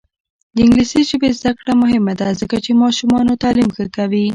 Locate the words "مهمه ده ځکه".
1.83-2.55